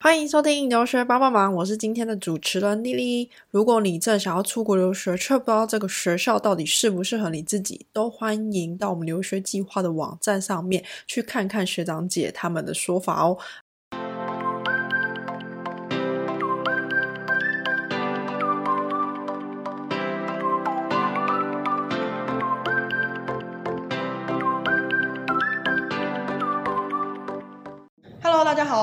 [0.00, 3.28] 欢迎收听留学帮帮忙，我是今天的主持人丽丽。
[3.50, 13.36] 如果你正想要出国留学，却不知道这个学校到底适不适合你自己，都欢迎到我们留学计划的网站上面去看看学长姐他们的说法哦。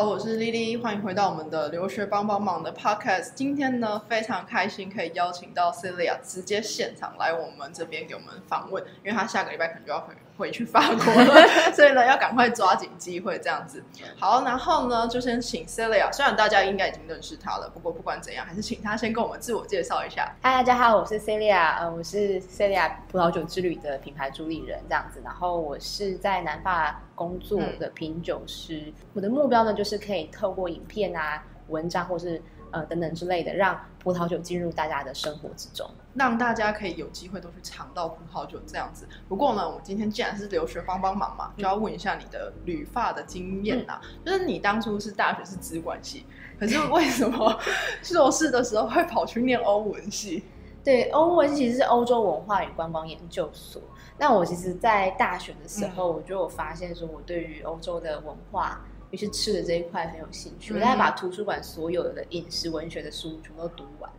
[0.07, 3.32] 我是丽丽，欢迎回到我们的留学帮帮忙的 Podcast。
[3.33, 13.83] 今天呢，非常开心可以邀请到 Celia 直接现场来我们这边给我们访问，因为她下个礼拜可能就要回回去法国了， 所以呢要赶快抓紧机会这样子。
[14.19, 20.32] 好，然后呢就先请 Celia，虽然大家应该已经认识她了，不过不管怎样，还是请她先跟我们自我介绍一下。
[20.43, 32.41] 嗨，大家好，我是 Celia，呃，我是 Celia 葡萄酒之旅的品牌主理人这样子，然后我是在南法工作的品酒师，我的目标呢就是可以透过影片啊、文章或是
[32.72, 35.89] 呃等等之类的，让葡萄酒进入大家的生活之中。
[36.13, 39.05] 让大家可以有机会都去尝到葡萄酒这样子。
[39.27, 46.25] 不过呢，我们今天既然是留学帮帮忙嘛，就要问一下你的旅发的经验呐、就是你当初是大学是资管系，
[46.57, 47.59] 可是为什么
[48.02, 50.45] 硕士的时候会跑去念欧文系？
[50.85, 53.81] 对，欧文其实是欧洲文化与观光研究所。
[54.17, 60.73] 那我其实，在大学的时候，我就有发现说，我对于欧洲的文化，于是吃的这一块很有兴趣。
[60.73, 64.11] 我大概把图书馆所有的饮食文学的书全部都读完。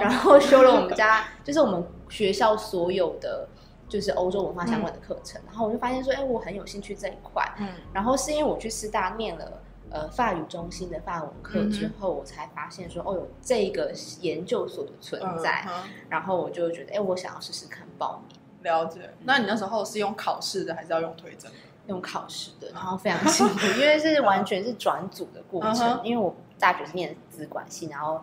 [0.00, 3.48] 然后修了我们家，就是我们学校所有的
[3.88, 7.44] 就是欧洲文化相关的课程，然后我就发现说，哎，我很有兴趣这一块。
[7.58, 15.66] 嗯，然后是因为我去师大念了呃法语中心的法文课之后，我才发现说，哦，有这个研究所的存在，
[16.08, 18.38] 然后我就觉得，哎，我想要试试看报名。
[18.62, 19.14] 了解。
[19.24, 21.50] 那你那时候是用考试的，还是要用推甄？
[21.86, 26.00] 用考试的，然后非常辛苦，因为是完全是转组的过程。
[26.04, 28.20] 因为我大学是念资管系，然后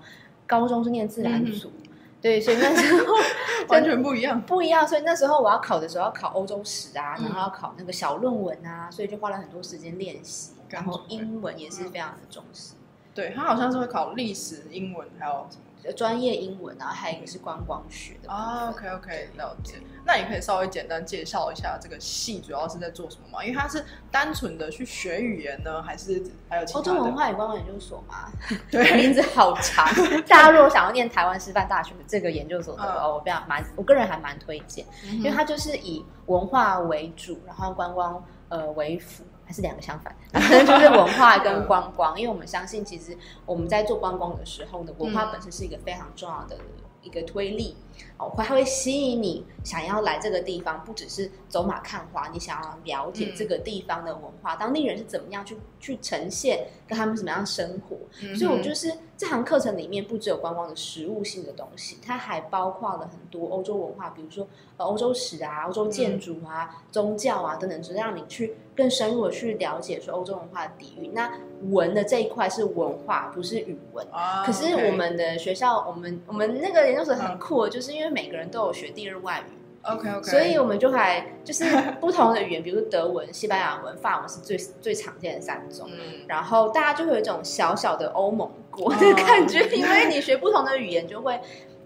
[0.47, 1.89] 高中是念自然组，嗯
[2.21, 3.13] 对，所以那时候
[3.67, 4.41] 完全不一样。
[4.41, 4.87] 不一样。
[4.87, 10.53] 所以那时候我要考的时候要考欧洲史啊，嗯然后要考那个小论文啊，所以就花了很多时间练习。
[10.69, 12.73] 然后英文也是非常的重视，
[13.13, 15.63] 对他好像是会考历史、英文，还有什么？
[15.85, 19.75] 呃专业英文啊，还有一个是观光学的啊，OK OK，了解。
[20.05, 23.43] 那你可以稍微简单介绍一下这个系主要是在做什么吗？
[23.43, 26.91] 因为它是单纯的去学语言呢，还是还有其他的？
[26.91, 28.31] 欧洲文化与观光研究所嘛，
[28.71, 29.87] 对，名字好长。
[30.27, 34.85] 大家如果想要念台湾师范大学的这个研究所的话，嗯我比较蛮，我个人还蛮推荐。
[35.05, 42.19] 因因为它就是以文化为主，然后观光呃为辅，还是两个相反， 就是文化跟观光。
[42.19, 46.57] 因为我们相信，其实我们在做观光的时候呢，文化嗯本身是一个非常重要的
[47.01, 47.75] 一个推力
[48.17, 57.97] 哦，会它会吸引你想要来这个地方，不只是走马看花，你想要了解嗯这个地方的文化，当地人是怎么样去去呈现，跟他们怎么样生活。
[58.21, 71.13] 嗯所以我就是这堂课程里面不只有观光的实物性的东西，它还包括了很多欧洲文化，比如说呃欧洲史啊、欧洲建筑啊、宗教啊等等，只让你去更深入的去了解说欧洲文化的底蕴。
[71.13, 71.31] 那
[71.69, 74.05] 文的这一块是文化，不是语文。
[74.11, 79.51] 啊，可是我们的学校，我们我们那个研究所很酷的，就是因为每个人都有学第二外语
[79.81, 81.65] ，OK OK，所以我们就还就是
[81.99, 85.89] 不同的语言，比如说德文、西班牙文、法文是最最常见的三种。
[85.91, 91.37] 嗯，然后大家就会有一种小小的欧盟国哦的感觉， 因为你学不同的语言，就会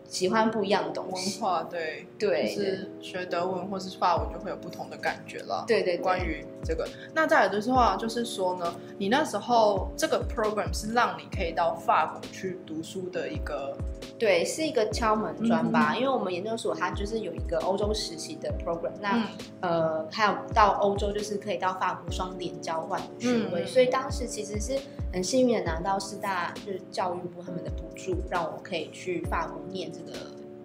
[0.08, 1.40] 喜欢不一样的东西。
[1.40, 1.42] 文。
[1.42, 5.64] 化对，对就是学德文或是法文就会有不同的感觉了。
[5.68, 6.04] 对对对。
[6.04, 13.76] 关于这个，那再有的话就是说呢，你那时候这个 program 是让你可以到法国去读书的一个，
[14.18, 15.98] 对，是一个敲门砖吧，嗯。
[15.98, 19.24] 因为我们研究所它就是有一个欧洲实习的 program，那、嗯。
[19.62, 23.68] 呃还有到欧洲就是可以到法国双点交换的学位，嗯。
[23.68, 24.80] 所以当时其实是
[25.18, 30.16] 很幸运的拿到师大就是教育部他们的补助，让我可以去法国念这个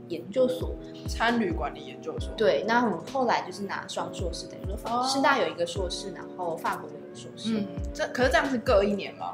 [0.09, 0.75] 研究所。
[1.09, 2.35] 参旅管理研究所。
[2.37, 7.61] 对，那我后来就是拿双硕士，等于说师大有一个硕士，然后法国有一个硕士。
[7.61, 9.33] 嗯，这可是这样是各一年吗？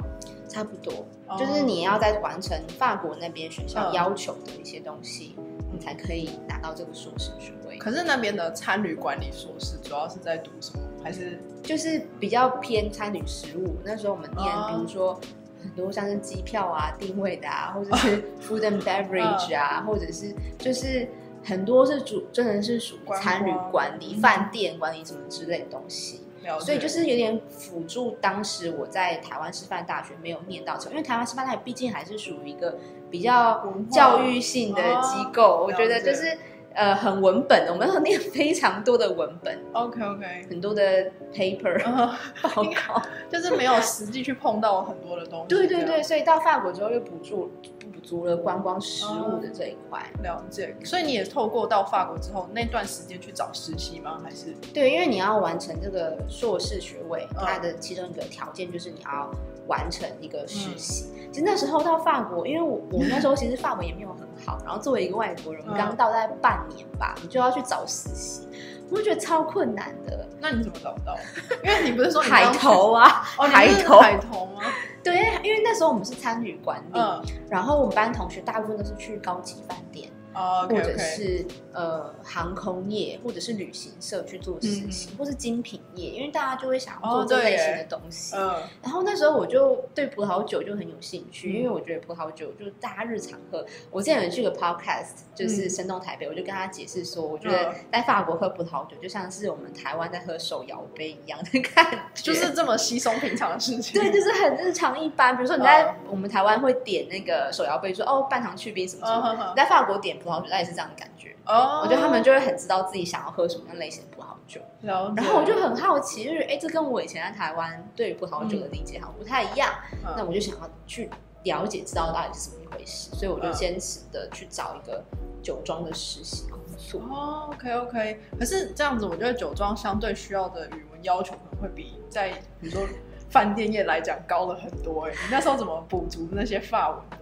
[0.48, 5.34] 差不多，哦就是你要在完成法国那边学校嗯要求的一些东西，
[5.78, 7.78] 你才可以拿到这个硕士学位。
[7.78, 10.82] 可是那边的餐旅管理硕士主要是在读什么？
[11.04, 13.76] 还是就是比较偏参与实务。
[13.84, 15.18] 那时候我们念，哦比如说
[15.62, 21.08] 很多像是机票啊、定位的啊，或者是 food and beverage 啊，或者是就是
[21.44, 26.20] 很多是主真的是属于观参与管理、嗯饭店管理什么之类的东西。
[26.56, 32.78] 了所以就是有点辅助当时我在台湾师范大学没有念到成，因为台湾师范大学毕竟还是属于一个
[33.10, 36.38] 比较教育性的机构，哦我觉得就是。
[36.74, 41.82] 呃很文本的，我们要念非常多的文本，OK OK，很多的 paper
[42.40, 43.02] 报告。
[43.28, 45.46] 就是没有实际去碰到很多的东西。
[45.48, 47.77] 对对对，，所以到法国之后又补助补
[48.08, 50.02] 足了观光食物的这一块。
[50.22, 50.74] 了解。
[50.82, 54.18] 所以你也透过到法国之后那段时间去找实习吗？
[54.24, 59.30] 还是对，因为你要完成这个硕士学位，嗯它的其中一个条件就是你要
[59.66, 61.12] 完成一个实习。
[61.30, 68.48] 其实那时候到法国，因为我我那时候其实法文也没有很好，然后作为一个外国人，嗯刚到大概半年吧，你就要去找实习，
[68.90, 70.26] 我就觉得超困难的。
[70.40, 71.14] 那你怎么找不到？
[71.62, 74.62] 因为你不是说你海刚去投啊，哦，海投，海投吗？
[75.04, 80.10] 对，因为因为那时候我们是参与管理，嗯，然后我们班同学大部分都是去高级饭店。
[80.38, 88.36] 哦或者是呃航空业，或者是旅行社去做实习，或是精品业，因为大家就会想要做这类型的东西。
[88.36, 93.64] 嗯然后那时候我就对葡萄酒就很有兴趣，嗯因为我觉得葡萄酒就是大家日常喝。
[93.90, 104.00] 我之前有去个 podcast，就是嗯生动台北，我就跟他解释说，我觉得在法国喝葡萄酒就像是我们台湾在喝手摇杯一样的感觉，就是这么稀松平常的事情。
[104.00, 105.36] 对，就是很日常一般。
[105.36, 109.50] 比如说你在、嗯我们台湾会点那个手摇杯，说哦半糖去冰什么什么。
[109.50, 111.34] 你在法国点葡萄酒，那也是这样的感觉。
[111.46, 119.72] 哦，我觉得他们就会很知道自己想要喝什么样类型的葡萄酒，然后我就很好奇，就是哎，这跟我以前在台湾对于葡萄酒的理解好像不太一样，
[120.04, 121.08] 嗯那我就想要去
[121.44, 125.02] 了解，知道到底是怎么一回事，所以我就嗯坚持的去找一个
[125.42, 127.00] 酒庄的实习工作。
[127.00, 132.30] 哦，OK OK，可是这样子，我觉得酒庄相对需要的语文要求可能会比在
[132.60, 132.86] 比如说
[133.30, 135.12] 饭店业来讲高了很多哎。
[135.12, 137.16] 你那时候怎么补足那些法文的？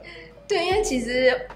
[0.49, 1.49] 对，因为其实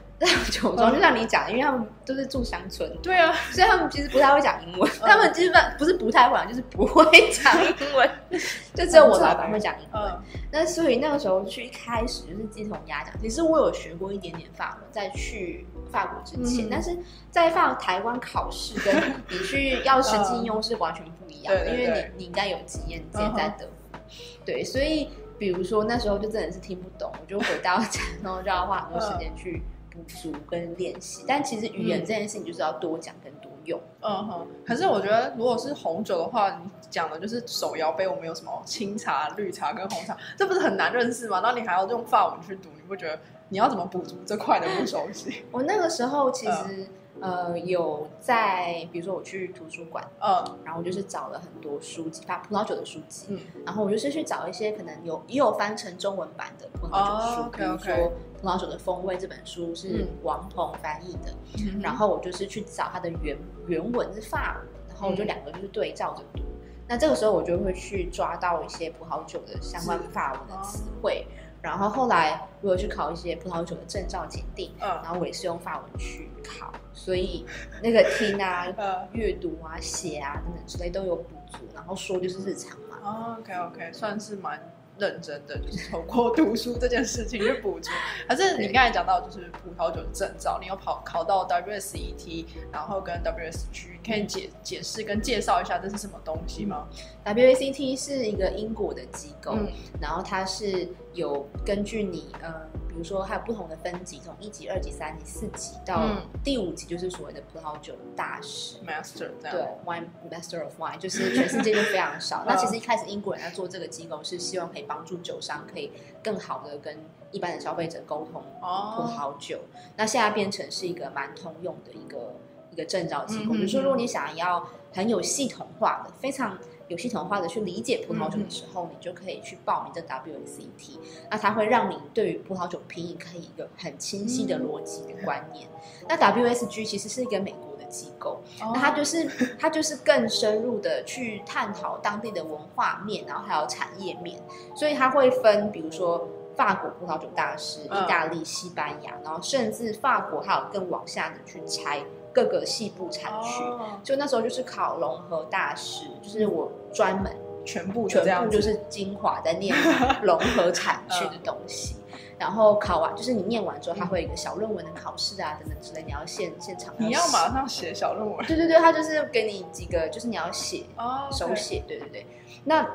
[0.50, 5.08] 酒庄就像你讲的，因为他们都是住乡村，对啊，所以他们其实不太会讲英文，嗯。
[5.08, 8.10] 他们基本不是不太会讲，就是不会讲英文，
[8.74, 10.02] 就只有我老板会讲英文。
[10.02, 10.22] 嗯。
[10.52, 16.68] 那所以那个时候去一开始就是鸡同鸭讲，其实我有学过一点点法文，在去法国之前，嗯。
[16.70, 16.98] 但是
[17.30, 18.94] 在法台湾考试跟
[19.30, 24.00] 你去要实际应用是完全不一样的，因为你你应该有经验，你之前在德国，
[24.44, 25.08] 对，所以
[25.38, 31.24] 比如说那时候就真的是听不懂，我就回到家，然后就要花很多时间去补足跟练习。
[31.26, 33.80] 但其实语言这件事情就是要多讲跟多用。
[34.00, 34.46] 嗯哼。
[34.64, 41.40] 可是我觉得，如果是红酒的话，你讲的就是手摇杯，我们有什么清茶、绿茶跟红茶，这不是很难认识吗？
[41.40, 45.44] 然后你还要用法文去读，你不觉得你要怎么补足这块的不熟悉？
[45.52, 46.86] 我那个时候其实、嗯
[47.20, 50.04] 呃有在，比如说我去图书馆。
[50.20, 50.58] 嗯。
[50.64, 53.38] 然后我就是找了很多书籍，把葡萄酒的书籍，嗯。
[53.64, 57.94] 然后我就是去找一些可能有也有翻成中文版的葡萄酒书，哦比如说
[58.40, 60.08] 《葡萄酒的风味》这本书是嗯。
[60.22, 61.80] 王鹏翻译的，嗯。
[61.80, 63.36] 然后我就是去找它的原
[63.66, 65.26] 原文是法文，然后我就嗯。
[65.26, 66.42] 两个就是对照着读。
[66.88, 71.24] 那这个时候我就会去抓到一些葡萄酒的相关法文的词汇，
[71.62, 77.44] 然后后来我有去考一些葡萄酒的证照检定，嗯然后我也是用法文去考，所以
[77.82, 82.96] 那个听啊、 呃阅读啊、写啊等等之类都有补足，然后说就是日常嘛。
[83.02, 84.60] 哦，OK OK，算是蛮
[84.98, 87.90] 认真的，就是透过 读书这件事情去补足。
[88.28, 96.88] 可是你刚才讲到就是葡萄酒的证照，你有跑考到 WSET，然后跟 WSG，可以解解释跟介绍一下这是什么东西吗
[97.24, 99.68] ？WACT 是一个英国的机构，嗯
[100.00, 108.78] 然后它是有根据你呃，比如说它有不同的分级，从一级、二级、三级、四级到嗯第五级，就是所谓的葡萄酒大师。
[108.86, 109.30] ，Master。
[109.42, 112.44] 对，Wine Master of Wine 就是全世界就非常少。
[112.44, 115.92] 嗯 那其实一开始英国人在做这个机构，是希望可以帮助酒商可以
[116.22, 116.96] 更好的跟
[117.30, 119.60] 一般的消费者沟通葡哦，萄酒。
[119.96, 122.34] 那现在变成是一个蛮通用的一个
[122.72, 123.54] 一个证照机构。
[123.54, 126.58] 嗯比如说，如果你想要很有系统化的、非常
[126.88, 130.98] 有系统化的去理解葡萄酒嗯的时候，你就可以去报名这 WACT。
[131.30, 135.68] 那它会让你对于葡萄酒品饮可以有一个很清晰的逻辑的观念。
[136.08, 139.24] 那 WSG 其实是一个美国的机构，哦那它就是
[139.58, 144.42] 它就是更深入的去探讨当地的文化面，然后还有产业面，
[144.74, 153.62] 所以它会分，比如说法国葡萄酒大师、嗯意大利、西班牙，然后甚至法国还有更往下的去拆各个细部产区。
[153.64, 157.30] 哦就那时候就是考融合大师，就是我专门
[157.64, 159.76] 全部全部就是精华在念
[160.22, 161.96] 融合产区的东西。
[162.40, 172.26] 然后考完，就是你念完之后，它会有一个小论文的考试啊，等等之类，你要现现场 你要马上写小论文对对对，他就是给你几个，就是你要写哦手写，对对对。
[172.64, 172.88] 那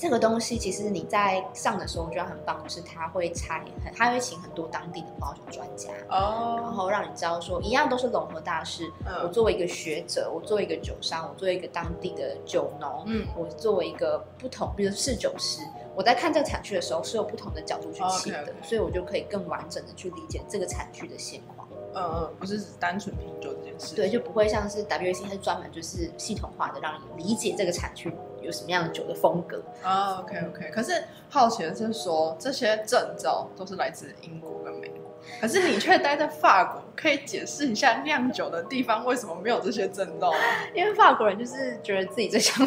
[0.00, 8.90] 这个东西其实你在上的时候，我觉得很棒，就是他会拆很，他会请很多当地的葡萄酒专家哦，然哦，后让你知道说，一样都是融合大师。
[9.04, 15.60] 我嗯作为一个学者，我作为一个酒商，我作为一个当地的酒农，嗯我作为一个不同，比如侍酒师，
[15.94, 21.68] 我在看这个产区的时候是有不同的角度去切的所以我就可以更完整的去理解这个产区的现况。
[21.92, 23.96] 嗯嗯，不是只单纯品酒这件事事。
[23.96, 28.08] 对，就不会像是 WAC 它是专门就是系统化的让你理解这个产区
[28.42, 29.62] 有什么样的酒的风格。
[29.82, 30.70] 啊，OK OK。
[30.70, 40.38] 可是好奇的是说，这些证照都是来自英国跟美国，可是你却待在法国，可以解释一下酿酒的地方为什么没有这些证照吗？
[40.74, 42.66] 因为法国人就是觉得自己最想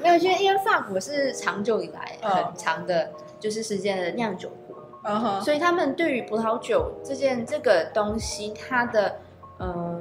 [0.00, 3.10] 没有，因为因为法国是长久以来很长的，
[3.40, 9.16] 就是时间的酿酒国，所以他们对于葡萄酒这件这个东西，它的
[9.58, 9.91] 嗯。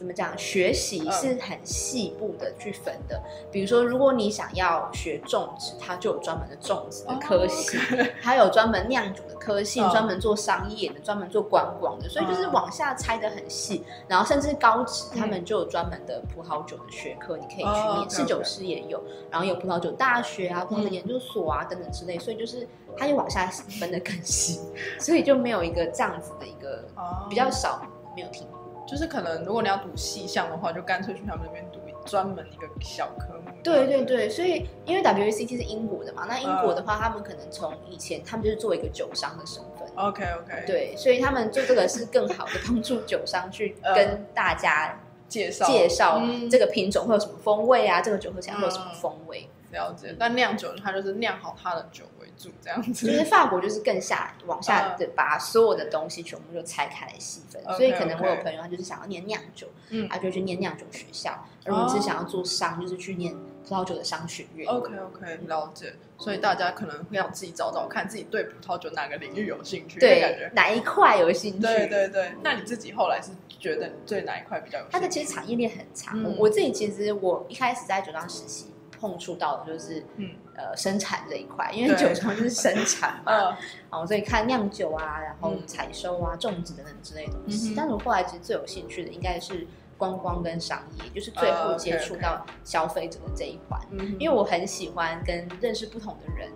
[0.00, 0.32] 怎么讲？
[0.38, 3.22] 学习是很细部的去分的。
[3.52, 7.76] 比如说，如果你想要学种植，它就有专门的种植 的科系，
[8.18, 12.08] 还有专门酿酒的科系，专门做商业的，专门做观光的。
[12.08, 13.84] 所以就是往下拆的很细。
[14.08, 18.08] 然后甚至高职，他们就有专门的葡萄酒的学科，你可以去念。
[18.08, 18.98] 侍酒师也有，
[19.30, 22.18] 然后有葡萄酒大学啊、葡萄酒研究所啊等等之类。
[22.18, 22.66] 所以就是
[22.96, 23.46] 它就往下
[23.78, 24.60] 分的更细，
[24.98, 26.82] 所以就没有一个这样子的一个
[27.28, 27.82] 比较少
[28.16, 28.46] 没有听。
[28.86, 33.52] 就是可能，如果你要读细项的话，就干脆去他们那边读专门一个小科目。
[33.62, 39.86] 对对对，所以因为 WACT 是英国的嘛，那英国的话，他们可能从以前他们就是做一个酒商的身份。
[39.96, 40.64] OK OK。
[40.66, 49.48] 对，所以他们做这个是更好的帮助酒商去 跟大家介绍介绍这个品种会有什么风味啊，这个酒喝起来会有什么风味。
[49.72, 50.14] 了解。
[50.18, 52.50] 但酿酒它就是酿好它的酒为主。
[52.62, 63.34] 这样子，就是法国就是更下往下的把所有的东西全部就拆开来细分，所以可能我有朋友他就是想要念酿酒，嗯，他就去念酿酒学校，而我是想要做商，就是去念
[63.68, 64.66] 葡萄酒的商学院。
[64.66, 65.92] OK OK，了解。
[66.16, 71.60] 所以大家可能会要自己找找看自己对葡萄酒哪个领域有兴趣，对，哪一块有兴趣？
[71.60, 72.32] 对对对。
[72.42, 74.92] 那你自己后来是觉得你对哪一块比较有兴趣？
[74.92, 76.22] 它的其实产业链很长。
[76.38, 78.70] 我自己其实我一开始在酒庄实习。
[79.00, 83.56] 碰触到的就是，嗯，呃，生产这一块，因为酒庄就是生产嘛，
[83.90, 87.72] 哦， 所以看酿酒啊，然后采收啊、种植等等之类的东西。
[87.74, 89.66] 但是我后来其实最有兴趣的应该是
[89.96, 93.78] 观光跟商业，就是最后接触到消费者的这一块，
[94.18, 96.50] 因为我很喜欢跟认识不同的人，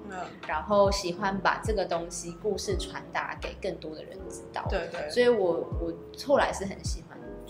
[0.47, 4.67] 然后喜欢把这个东西故事传达给更多的人知道。
[4.69, 5.93] 对对，所以我我
[6.27, 7.04] 后来是很喜欢。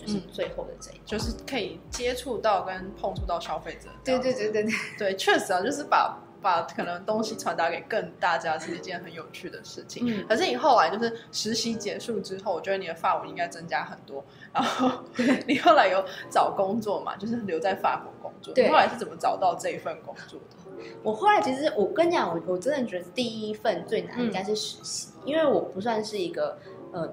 [0.05, 3.89] 就是最后的这一，就是可以接触到跟碰触到消费者。
[4.03, 10.03] 对对对对对， 对，确实啊，就是把把可能东西传达给更大家是一件很有趣的事情。
[10.07, 14.23] 嗯，可是你后来就是实习结束之后，我觉得你的发文应该增加很多。
[14.53, 15.03] 然后
[15.47, 17.15] 你后来有找工作嘛？
[17.17, 18.53] 就是留在法国工作。
[18.53, 20.85] 对，后来是怎么找到这一份工作的？
[21.01, 26.57] 我后来其实我跟你讲，我我真的觉得第一份最难应该是实习，因为我不算是一个
[26.91, 27.11] 呃。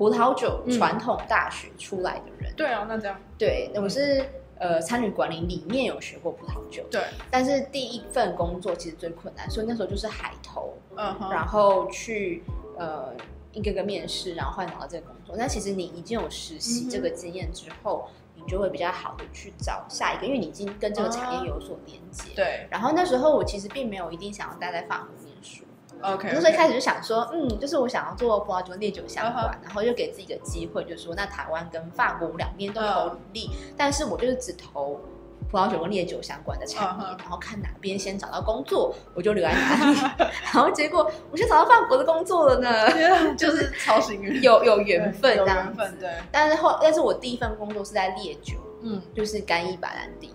[0.00, 4.24] 葡萄酒传统大学出来的人，对啊，那这样，对，我是
[4.58, 12.42] 呃参与管理里面有学过葡萄酒，对，但是第一份工作其实最困难，所以那时候就是海投，嗯，然后去
[12.78, 13.12] 呃
[13.52, 15.36] 一个个面试，然后换到这个工作。
[15.36, 22.66] 但其实你已经有实习这个经验之后，你就会比较好的去找下一个，因为你已经跟这个产业有所连接，对。
[22.70, 25.29] 然后那时候我其实并没有一定想要待在法国。
[26.02, 35.00] OK，那时候一开始就想说，嗯，就是我想要做葡萄酒烈酒相关，然后就给自己一个机会，就是说，那台湾跟法国两边都投履历，但是我就是只投
[35.50, 39.98] 葡萄酒跟烈酒相关的产业，然后看哪边先找到工作，我就留在哪里。
[40.52, 45.98] 然后结果我先找到法国的工作了呢， 就是超幸运，有有缘分有缘分。
[45.98, 50.32] 对，但是后，但是我第一份工作是在烈酒，嗯，就是干邑白兰地。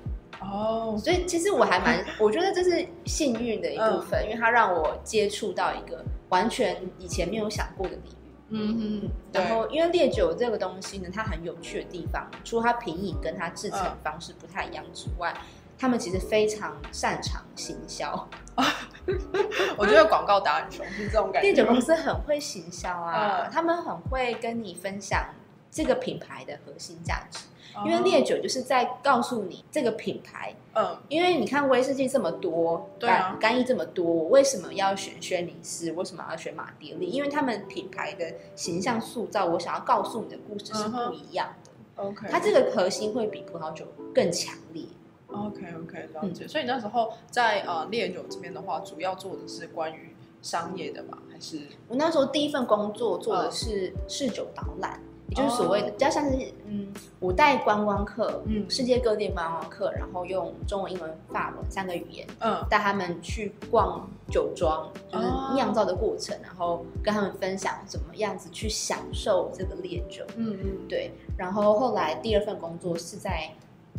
[0.51, 8.15] 哦，所以其实我还蛮，我觉得这是幸运的一部分，因为它让我接触到一个完全以前没有想过的领域。
[8.49, 15.35] 嗯哼，然后因为烈酒这个东西呢，它很有趣的地方，除了它品饮跟它制成方式不太一样之外，
[15.77, 18.29] 他们其实非常擅长行销。
[19.77, 21.49] 我觉得广告打很凶，是这种感觉。
[21.49, 25.25] 烈酒公司很会行销啊，他们很会跟你分享
[25.71, 27.39] 这个品牌的核心价值。
[27.83, 35.91] 因为烈酒就是在告诉你这个品牌，嗯，因为你看威士忌这么多，对啊，干邑这么多，为什么要选轩尼诗？
[35.91, 37.07] 为什么要选马迭利？
[37.07, 42.03] 因为他们品牌的形象塑造，我想要告诉你的故事是不一样的。
[42.03, 44.83] OK，它这个核心会比葡萄酒更强烈。
[45.27, 46.47] OK OK，了解。
[46.47, 55.01] 所以那时候在呃烈酒这边的话，主要做的是关于商业的嘛，还是我那时候第一份工作做的是试酒导览。
[55.35, 56.87] 也就是所谓的，比较像是嗯，
[57.19, 71.11] 五代观光客，嗯，世界各地观光客，然后用中文、英文、法文三个语言，嗯，带他们去逛酒庄，就是酿造的过程，然后跟他们分享怎么样子去享受这个烈酒，嗯嗯，对。
[71.37, 73.49] 然后后来第二份工作是在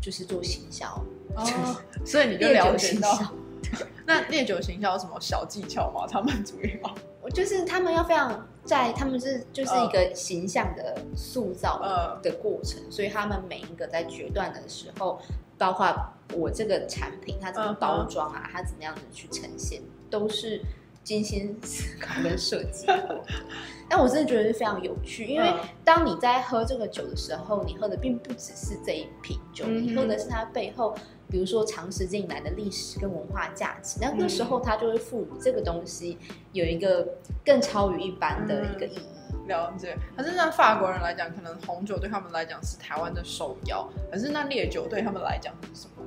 [0.00, 0.86] 就是做行销，
[1.34, 1.44] 哦，
[2.04, 3.18] 所以你就了解到，
[4.06, 6.06] 那烈酒行销有什么小技巧吗？
[6.08, 8.46] 他们主要，我 就是他们要非常。
[8.66, 15.18] 在他们是就是一个形象的塑造呃，的过程，所以他们每一个在决断的时候，
[15.56, 15.94] 包括
[16.34, 19.80] 我这个产品它怎么包装啊，它怎么样子去呈现，
[20.10, 20.60] 都是
[21.04, 22.94] 精心思考跟设计过。
[22.96, 23.24] 的。
[23.88, 25.60] 但我真的觉得是非常有趣，因为嗯。
[25.84, 30.92] 当你在喝这个酒的时候，你喝的并不只是这一瓶酒，你喝的是它背后，
[31.28, 33.98] 比如说长时间以来的历史跟文化价值。
[34.00, 36.18] 那那时嗯候它就会赋予这个东西
[36.52, 37.06] 有一个
[37.44, 39.46] 更超于一般的一嗯个意义。
[39.48, 39.96] 了解。
[40.16, 46.02] 可是那法国人来讲，可能红酒对他们来讲是台湾的首要，可是那烈酒对他们来讲是什么？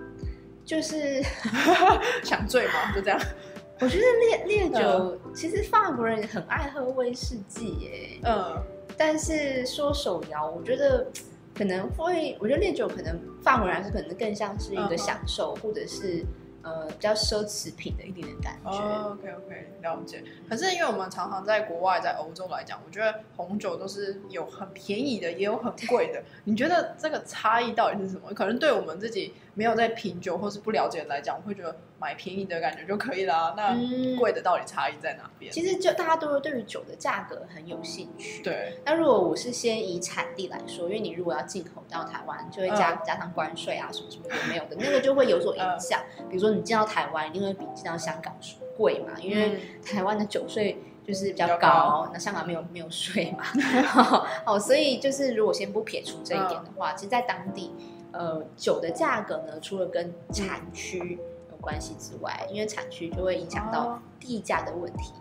[0.66, 1.22] 就是
[2.24, 2.92] 想醉吗？
[2.94, 3.20] 就这样。
[3.82, 8.20] 我觉得烈烈酒，其实法国人很爱喝威士忌耶。
[8.24, 8.62] 嗯
[8.98, 11.08] 但是说手摇，我觉得
[11.60, 16.24] 可能会，我觉得烈酒可能法国人来说可能更像是一个享受，或者是
[16.62, 18.72] 呃比较奢侈品的一点点感觉。
[18.72, 20.24] 哦，OK OK，了解。
[20.50, 26.24] 可是因为我们常常在国外，在欧洲来讲，我觉得红酒都是有很便宜的，也有很贵的。
[26.46, 28.34] 你觉得这个差异到底是什么？
[28.34, 33.54] 可能对我们自己没有在品酒或是不了解来讲，我会觉得买便宜的感觉就可以啦。
[33.58, 35.52] 那嗯贵的到底差异在哪边？
[35.52, 38.42] 其实就大家都会对于酒的价格很有兴趣。。
[38.42, 46.00] 对，那如果我是先以产地来说，因为你如果要进口到台湾，就会加、加上关税啊，什么什么有没有的，那个就会有所影响。
[46.30, 48.34] 比如说你进到台湾，一定会比进到香港
[48.78, 53.44] 贵嘛，因为台湾的酒税就是比较高那香港没有没有税嘛，
[54.48, 57.74] 哦，所以就是如果先不撇除这一点的话，其实，在当地，
[58.12, 61.20] 呃，酒的价格呢，除了跟产区
[61.52, 65.14] 有关系之外，因为产区就会影响到哦地价的问题。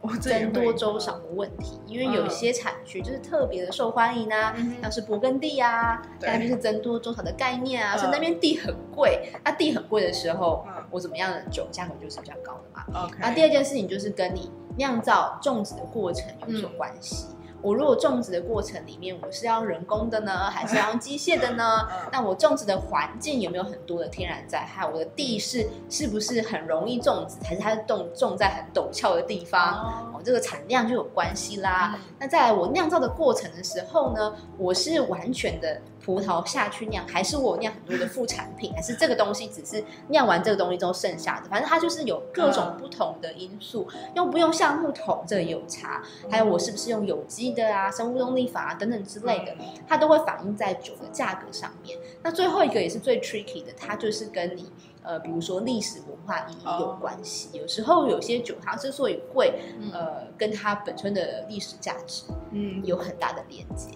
[0.00, 13.04] 我这也增会多粥少的问题，因为有些产区就是特别的受欢迎啊，嗯像是勃艮第啊，那边是增多粥少的概念啊，嗯所以那边地很贵，那地很贵的时候，嗯我怎么样的酒价格就是比较高的嘛。
[13.04, 13.16] OK。
[13.20, 17.28] 那第二件事情就是跟你酿造种植的过程有所关系。
[17.62, 21.86] 我如果种植的过程里面，我是要人工的呢，还是要用机械的呢？
[21.90, 24.84] 嗯那我种植的环境有没有很多的天然灾害？
[24.86, 29.74] 我的地势是不是很容易种植，还是它是种种在很陡峭的地方？
[29.74, 31.92] 哦哦，这个产量就有关系啦。
[31.94, 41.48] 嗯那在我酿造的过程的时候呢，我是完全的葡萄下去酿，还是我酿很多的副产品，还是这个东西只是酿完这个东西之后剩下的？
[41.48, 49.54] 反正它就是有各种不同的因素，用不用橡木桶这个有差，还有我是不是用有机的啊、生物动力法啊等等之类的，
[49.86, 51.98] 它都会反映在酒的价格上面。
[52.22, 54.70] 那最后一个也是最 tricky 的，它就是跟你
[55.02, 57.50] 呃，比如说历史文化意义有关系。
[57.52, 59.54] 有时候有些酒它之所以贵，
[59.92, 63.88] 呃，跟它本身的历史价值嗯，有很大的连接。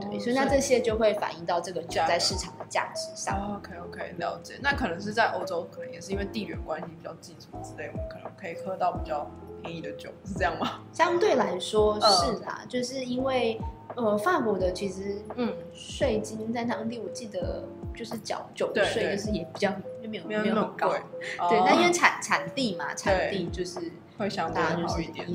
[0.00, 3.34] 对，哦所以那这些就会反映到这个酒在市场的价值上。
[3.36, 4.54] 哦 OK OK，了解。
[4.62, 9.30] 那可能是在欧洲，可能也是因为地缘关系比较近什么之类，我们可能可以喝到比较
[9.62, 10.80] 便宜的酒，是这样吗？
[10.92, 13.60] 相对来说嗯是啦，就是因为
[13.96, 17.64] 呃，法国的其实嗯，税金在当地，我记得
[17.96, 19.70] 就是缴酒税，就是也比较
[20.02, 21.00] 就没有没有那么高贵。。
[21.48, 25.26] 对，哦但因为产产地嘛，产地就是会相对好一点。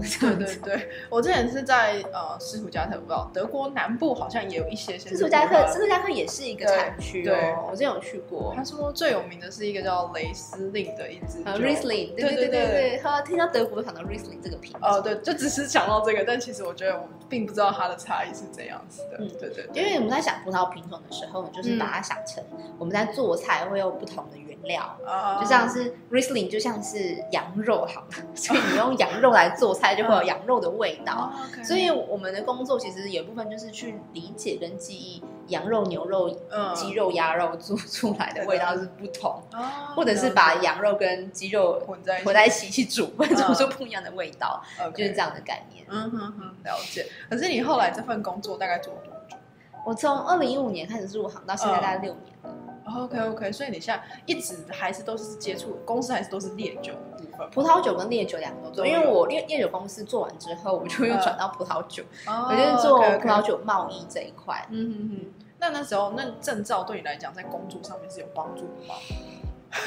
[0.00, 0.88] 对对对。
[1.10, 22.42] 我之前是在呃斯图加特不知道德国南部好像也有一些斯图加特斯图加特也是一个产区对我之前有去过他说最有名的是一个叫雷司令的一支呃 risling 对对对对他听到德国想到 risling 这个品种哦对就只是想到这个但其实我觉得我们并不知道它的差异是怎样子的嗯对对因为我们在想葡萄品种的时候就是把它想成
[22.78, 31.32] 我们在做菜会有不同的料，啊就像是 Riesling 就像是羊肉好了， 所以你用羊肉来做菜就会有羊肉的味道。
[31.64, 36.74] 所以我们的工作其实有一部分就是去理解跟记忆羊肉、牛肉、嗯。
[36.74, 39.62] 鸡肉、鸭肉做出来的味道是不同，哦
[39.94, 42.24] 或者是把羊肉跟鸡肉混在一起。
[42.24, 44.62] 混在一起去煮，会做出不一样的味道
[44.94, 45.84] 就是这样的概念。
[45.88, 47.06] 嗯哼哼，了解。
[47.28, 49.36] 可是你后来这份工作大概做了多久？
[49.84, 52.34] 我从二零一五年开始入行到现在大概六年。
[52.41, 52.41] 了。
[52.84, 57.50] ？OK OK，所以你现在一直还是都是接触公司，还是都是烈酒的部分？
[57.50, 63.42] 葡萄酒跟烈酒两个都做，因为我烈烈酒公司做完之后，我就又转到葡萄酒，哦我就是做葡萄。
[63.42, 64.66] 酒贸易这一块。
[64.70, 65.32] 嗯哼哼。
[65.58, 68.94] 那那时候，那证照对你来讲，在工作上面是有帮助的吗？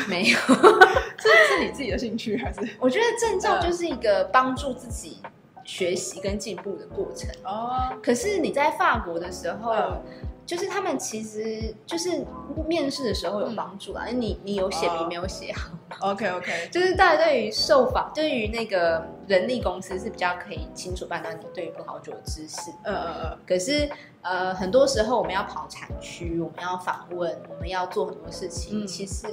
[0.07, 0.37] 没有，
[1.17, 2.59] 这是你自己的兴趣还是？
[2.79, 5.19] 我觉得证照嗯就是一个帮助自己
[5.65, 7.29] 学习跟进步的过程。
[7.43, 10.01] 哦，可是你在法国的时候，嗯。
[10.45, 12.23] 就是他们其实就是
[12.67, 15.71] 面试的时候有帮助啦，因为你你有写哦你没有写好
[16.11, 22.69] ，OK OK， 就是大家对于受访，对于那个人力公司是比较可以清楚判断你对于葡萄酒的知识。
[22.83, 23.89] 嗯嗯嗯，可是
[24.21, 28.83] 呃，很多时候我们要跑产区，我们要访问，我们要做很多事情。
[28.83, 28.87] 嗯。
[28.87, 29.25] 其实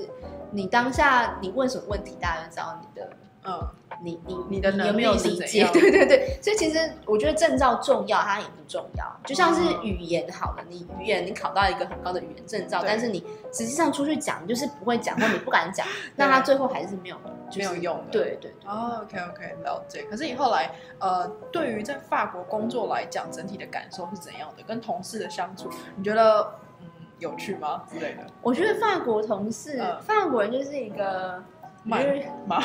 [0.50, 3.10] 你当下你问什么问题，大家就知道你的
[3.44, 3.68] 嗯，
[4.02, 5.68] 你你你的能有没有力是理解？
[5.72, 9.06] 对对对，所以其实我觉得证照重要，它也不重要。
[9.24, 15.86] 就像是语言好了，你语言你考到一个很高的语言证照，但是你实际上出去讲，你就是不会讲或你不敢讲，
[16.16, 17.16] 那它最后还是没有
[17.50, 18.52] 就是没有用的对对对。
[18.66, 20.02] 哦，OK OK，了解。
[20.10, 24.62] 可是你后来呃，对于在法国工作来讲，整体的感受是怎样的？
[24.64, 26.86] 跟同事的相处，你觉得嗯
[27.18, 28.26] 有趣吗之类的？
[28.42, 31.42] 我觉得法国同事，嗯法国人就是一个
[31.84, 32.62] 慢我觉得吗？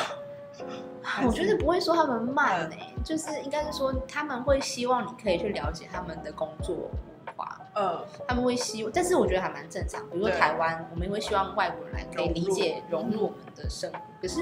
[1.26, 2.70] 我觉得不会说他们慢嗯。
[2.70, 10.00] 呢、就是应该是说他们会希望你可以去了解他们的工作文化，嗯，他们会希望，但是我觉得还蛮正常。
[10.10, 14.40] 比如说台湾，我们也会希望外国人来可以理解融入我们的生活，可是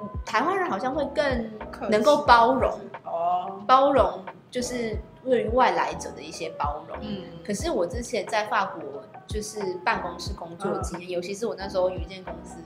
[0.00, 6.96] 嗯台湾人好像会更能够包容，哦，包容就是对于外来者的一些包容。
[7.00, 8.82] 嗯，可是我之前在法国
[9.26, 11.00] 就是办公室工作的经嗯。
[11.02, 12.56] 验，尤其是我那时候有一间公司，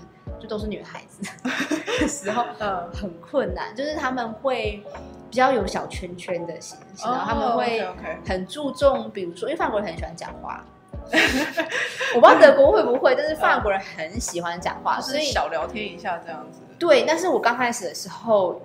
[0.42, 1.22] 就都是女孩子
[2.00, 4.82] 的时候，呃，很困难，就是他们会
[5.30, 7.86] 比较有小圈圈的形式，然后他们会
[8.26, 10.64] 很注重，比如说，因为法国人很喜欢讲话，
[12.16, 16.60] 我不知道德国会不会，但是法国人很喜欢讲话，所以小聊天一下这样子。
[16.76, 17.04] 对。
[17.06, 18.60] 但是我刚开始的时候，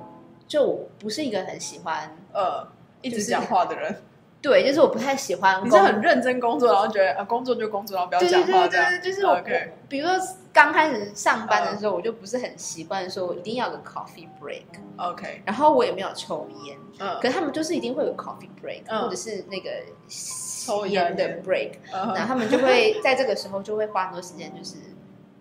[0.47, 2.67] 就我不是一个很喜欢，呃，
[3.01, 4.01] 一直讲话的人，
[4.41, 8.91] 对，就是我不太喜欢你工是很认真工作，然后觉得啊，工作就工作，然后不要讲对对对话这样。
[8.91, 9.41] 对，就是我
[9.89, 10.15] 比如说
[10.53, 17.17] 刚开始上班的时候，我就不是很习惯说我一定要有个 coffee break，OK，然后我也没有抽烟，嗯。
[17.19, 19.01] 可是他们就是一定会有 coffee break，、嗯。
[19.01, 19.71] 或者是那个
[20.07, 22.13] 抽烟的 break，嗯。
[22.13, 24.75] 然后他们就会在这个时候就会花很多时间，就是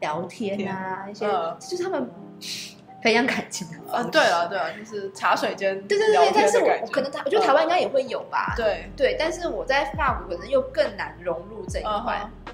[0.00, 1.56] 聊天啊， 一些、嗯。
[1.60, 2.10] 就是他们
[3.06, 8.52] 培养感情的啊，对了对了，就是茶水间对对对但是我可能台，我觉得台湾应该也会有吧。
[8.56, 12.52] 对，对，但是我在法国可能又更难融入这一嗯块哼，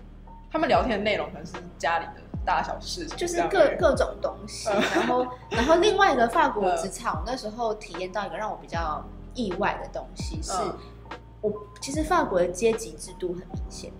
[0.52, 4.68] 他们聊天的内容可能是家里的大小事情，就是各各种东西。
[4.68, 10.76] 嗯然后， 然后另外一个法国嗯职场，我那时候体验到一个让我比较意外的东西是，嗯
[11.40, 13.90] 我其实法国的阶级制度很明显。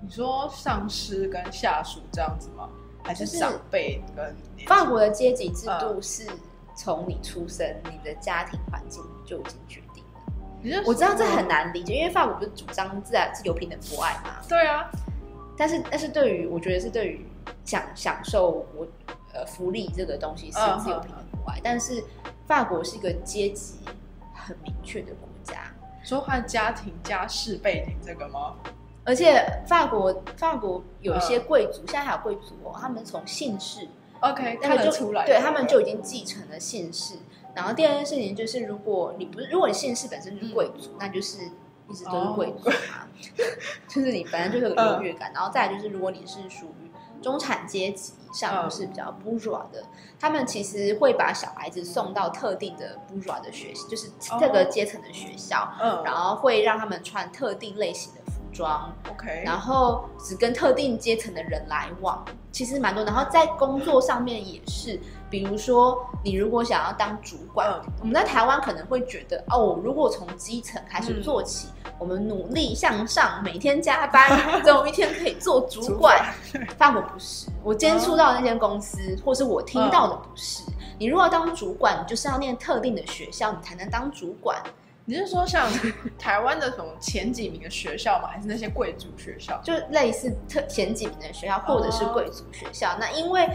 [0.00, 2.68] 你说上司跟下属这样子吗？
[3.06, 4.34] 还是就是长辈跟
[4.66, 6.26] 法国的阶级制嗯度是
[6.74, 10.82] 从你出生，你的家庭环境就已经决定了。
[10.84, 14.42] 我知道这很难理解，因为法国不是主张自然自由、平等、博爱嘛？
[14.48, 14.90] 对啊，
[15.56, 17.24] 但是，但是对于我觉得是对于
[17.64, 18.86] 享享受我
[19.32, 22.02] 呃福利这个东西是嗯自由、平等、博爱，但是
[22.46, 23.76] 法国是一个阶级
[24.34, 25.72] 很明确的国家。
[26.02, 28.54] 说他的家庭家世背景这个吗？
[29.06, 31.20] 而且法国法国有一嗯。
[31.20, 33.88] 些贵族，现在还有贵族哦，他们从姓氏
[34.20, 37.14] OK，他们就出来，对他们就已经继承了姓氏。
[37.54, 41.38] 然后第二件事情就是，如果你不是，如果你姓氏本身就是贵族，那就是
[41.88, 43.08] 一直都是贵族嘛，
[43.88, 45.32] 就是你反正就是有优越感。
[45.32, 46.90] 然后再来就是，如果你是属于
[47.22, 49.82] 中产阶级以上，是比较 bourgeois 的，
[50.18, 56.02] 他们其实会把小孩子送到特定的 bourgeois 的学校，就是这个阶层的学校，嗯。
[56.04, 63.04] 然后会让他们穿特定类型的服装，，OK，然后只跟特定阶层的人来往，其实蛮多。
[63.04, 74.30] 然后在工作上面也是，比如说你如果想要当主管，嗯我们在台湾可能会觉得哦，如果从基层开始做起，我们努力向上，每天加班，
[74.64, 76.32] 总有一天可以做主管。
[76.78, 80.62] 法国不是，我接触到的那间公司，或是我听到的不是。
[80.98, 84.56] 你如果要当主管，你就是要念特定的学校，你才能当主管。
[85.08, 85.68] 你是说像
[86.18, 88.28] 台湾的什么前几名的学校吗？
[88.28, 89.56] 还是那些贵族学校？
[89.62, 92.96] 就类似特前几名的学校，或者是贵族学校。
[92.98, 93.48] 那因为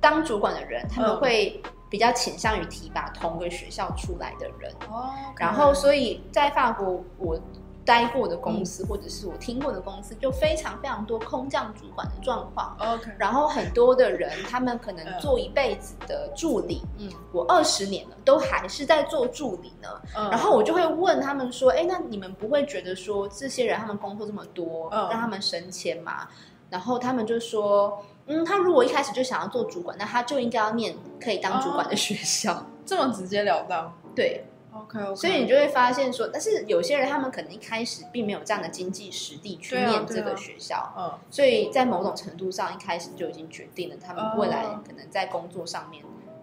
[0.00, 4.72] 当主管的人，他们嗯会比较倾向于提拔同个学校出来的人。
[4.90, 7.40] 哦，然后，所以在法国，我
[7.84, 12.76] 待过的公嗯司，或者是我听过的公司，就非常非常多空降主管的状况。
[12.78, 19.88] OK，然后很多的人，他们可能嗯做一辈子的助理，嗯我二十年了，都还是在做助理呢。
[20.16, 26.28] 嗯然后我就会问他们说：“哎，那你们不会觉得说这些人他们工作这么多，嗯让他们升迁吗？”
[26.70, 32.64] 然后他们就说：“嗯，他如果一开始就想要做主管，那他就应该要念可以当主管的学校。
[32.86, 41.12] 这么直截了当对，，OK OK，所以你就会发现说，但是有些人他们可能一开始并没有这样的经济实力去念这个学校，嗯。
[41.30, 46.02] 所以在某种程度上一开始就已经决定了他们未来哦可能在工作上面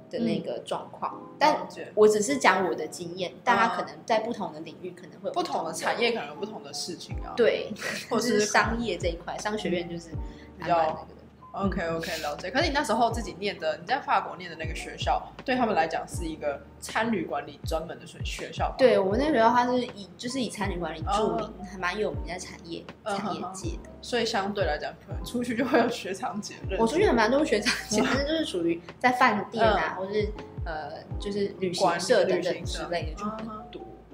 [0.10, 1.14] 的那个状况。
[1.14, 7.72] 了但我只是讲我的经验，大家可能在不同的领域可能会有不同的产业可能有不同的事情啊，，对，
[8.10, 10.10] 或是是商业这一块，商学院就是
[10.58, 11.19] 比较那个的。
[11.66, 12.50] OK OK，了解。
[12.52, 18.74] 可是你那时候自己念的，你在法国念的那个学校，对他们来讲是一个餐旅管理专门的学学校？
[18.78, 23.90] 对我们那个学校，它是以就是以餐旅管理著名，还蛮有名在产业产业界的。
[24.02, 26.80] 所以相对来讲，可能出去就会有学长姐认。
[26.80, 30.32] 我出去还蛮多学长姐，但 是就是属于在饭店啊，或是
[30.66, 33.24] 呃，就是旅行社等等之类的。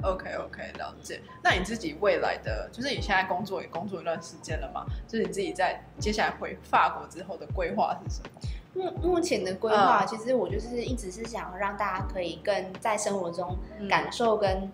[0.05, 1.21] OK OK，了解。
[1.43, 4.85] 那你自己未来的，就是你现在工作也工作一段时间了嘛？
[5.07, 8.29] 就是你自己在接下来回法国之后的规划是什么？
[8.73, 13.57] 目目前的规划，其实我就是一直是想让大家可以更在生活中
[13.89, 14.71] 感受跟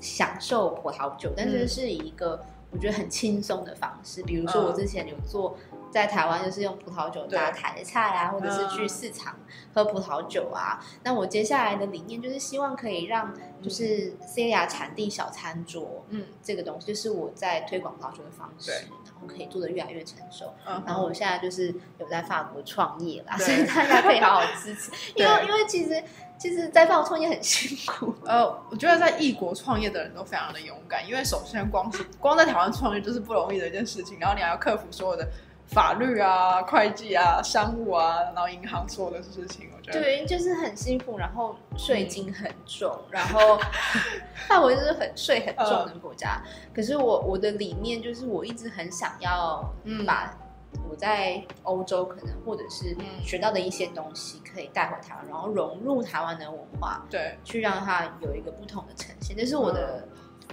[0.00, 2.40] 享受葡萄酒，但是是以一个
[2.70, 4.22] 我觉得很轻松的方式。
[4.22, 5.56] 比如说我之前有做。
[5.90, 9.36] 在台湾就是用葡萄酒搭台菜啊，或者是去市场
[9.74, 10.78] 喝葡萄酒啊。
[11.02, 20.54] 那我接下来的理念就是希望可以让就是 C 亚产地小餐桌，嗯，这个东西就是我在推广葡萄酒的方式，然后可以做的越来越成熟。
[20.86, 24.92] 然后我现在就是有在法国创业啦，所以大家可以好好支持。
[25.16, 26.02] 因为因为其实
[26.38, 28.14] 其实，在法国创业很辛苦。
[28.24, 35.28] 呃，我觉得在异国创业的人都非常的勇敢，因为首先光是光在台湾创业就是不容易的一件事情，然后你还要克服所有的。
[35.70, 40.00] 法律啊，会计啊，商务啊，然后银行所有的事情，我觉得。
[40.00, 43.58] 对，就是很辛苦，然后税金很重，然后
[44.48, 46.42] 范围就是很税很重的国家。
[46.74, 49.64] 可是我我的理念就是，我一直很想要
[50.04, 50.36] 把
[50.88, 60.04] 我在欧洲可能或者是学到的一些东西，可以带回台湾，然后融入台湾的文化，对，去让它有一个不同的呈现，这是我的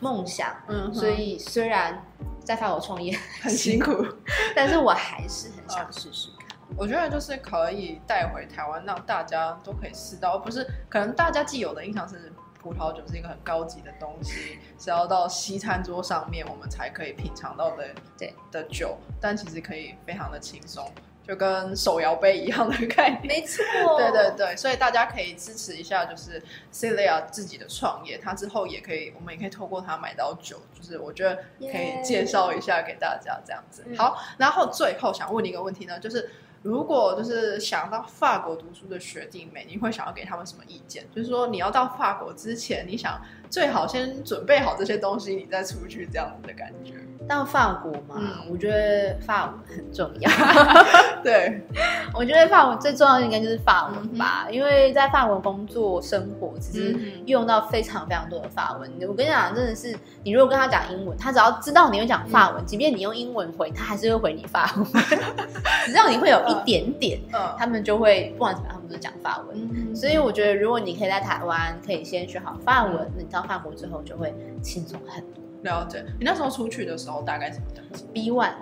[0.02, 0.56] 梦想。
[0.68, 2.04] 嗯，所以虽然。
[2.48, 3.92] 在法国创业 很辛苦，
[4.56, 6.58] 但是我还是很想试试看。
[6.78, 17.84] 我觉得就是可以带回台湾，让大家都可以试到，而不是可能大家既有的印象是葡萄酒是一个很高级的东西，是要到西餐桌上面我们才可以品尝到的
[18.18, 20.90] 对的酒，但其实可以非常的轻松。
[21.28, 23.64] 就跟手摇杯一样的概念，没错，
[24.00, 33.84] 对对对，所以大家可以支持一下，就是 Celia 自己的创业，他之后也可以，我们也可以透过他买到酒，就是我觉得可以介绍一下给大家这样子。
[33.98, 36.30] 好，然后最后想问你一个问题呢，就是
[36.62, 41.06] 如果就是想到法国读书的学弟妹，你会想要给他们什么意见？
[41.14, 46.94] 就是说你要到法国之前，你想最好先准备好这些东西，你再出去这样子的感觉。
[47.28, 50.32] 到法国嘛，我觉得法文很重要。
[51.22, 51.62] 对，
[52.14, 58.90] 我觉得法文最重要的应该就是法文吧，因为在法国工作生活，其实用到非常非常多的法文。
[59.08, 64.86] 我跟你讲，真的是，你如果跟他讲英文，他只要知道你会讲法文，即便你用英文回，他还是会回你法文。
[65.86, 67.20] 只要你会有一点点，
[67.58, 69.96] 他们就会不管怎么样，他们都讲法文。
[69.96, 75.44] 所以我觉得，如果你可以在台湾可以先学好法文，你到法国之后就会轻松很多。
[75.64, 78.54] 了解，你那时候出去的时候大概什么等级？B one，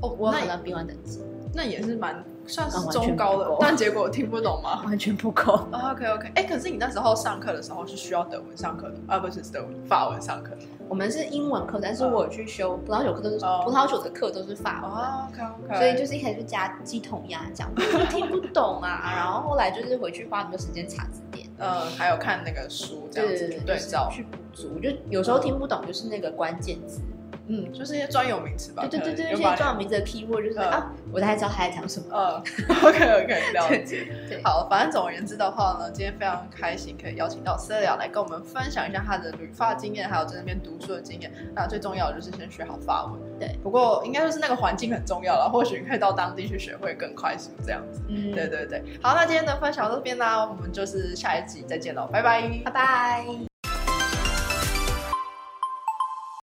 [0.00, 1.20] 哦，我考到 B one 等级，
[1.52, 4.82] 那也是蛮算是中高的，但结果听不懂吗？
[4.86, 5.52] 完全不够。
[5.72, 10.52] OK OK，哎，可是你那时候上课的时候是需要德文上课的，啊不是德文法文上课。
[10.88, 17.68] 我们是英文课，但是我去修葡萄酒课都是葡萄酒的课都是法文，OK，所以就是一开始就加鸡同鸭讲，
[18.08, 19.12] 听不懂啊。
[19.16, 24.78] 然后后来就是回去花很多时间查字典，呃，还有看那个书这样子对照去补足。
[24.78, 27.00] 就有时候听不懂，就是那个关键字。
[27.48, 28.86] 嗯，就是一些专有名词吧。
[28.90, 32.06] 对对对对，一些专有名词的 keyword 就是啊，我大概知道他在讲什么。
[32.10, 32.42] 嗯，
[32.82, 34.06] OK OK，了解。
[34.28, 41.32] 对，好，反正总而言之的话呢，今天非常开心可以邀请到 Celia 来跟我们分享一下他的旅发经验，还有在那边读书的经验。
[41.54, 43.20] 那最重要的就是先学好法文。
[43.38, 48.00] 对，不过应该就是那个环境很重要了，或许可以到当地去学会更快速这样子。
[48.08, 48.82] 嗯，对对对。
[49.02, 53.55] 好，那今天的分享到这边啦，我们就是下一集再见喽，拜拜，拜拜。